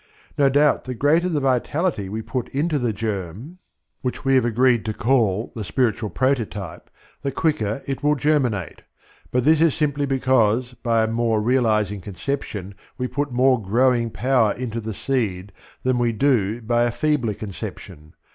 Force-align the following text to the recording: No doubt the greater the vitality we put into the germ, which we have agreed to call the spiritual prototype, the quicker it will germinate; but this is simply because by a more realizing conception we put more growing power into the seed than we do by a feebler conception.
No 0.35 0.49
doubt 0.49 0.85
the 0.85 0.95
greater 0.95 1.29
the 1.29 1.39
vitality 1.41 2.09
we 2.09 2.23
put 2.23 2.49
into 2.49 2.79
the 2.79 2.91
germ, 2.91 3.59
which 4.01 4.25
we 4.25 4.33
have 4.33 4.45
agreed 4.45 4.83
to 4.85 4.95
call 4.95 5.51
the 5.53 5.63
spiritual 5.63 6.09
prototype, 6.09 6.89
the 7.21 7.31
quicker 7.31 7.83
it 7.85 8.01
will 8.01 8.15
germinate; 8.15 8.81
but 9.29 9.45
this 9.45 9.61
is 9.61 9.75
simply 9.75 10.07
because 10.07 10.73
by 10.81 11.03
a 11.03 11.07
more 11.07 11.39
realizing 11.39 12.01
conception 12.01 12.73
we 12.97 13.05
put 13.07 13.31
more 13.31 13.61
growing 13.61 14.09
power 14.09 14.53
into 14.53 14.81
the 14.81 14.95
seed 14.95 15.51
than 15.83 15.99
we 15.99 16.13
do 16.13 16.63
by 16.63 16.81
a 16.85 16.91
feebler 16.91 17.35
conception. 17.35 18.15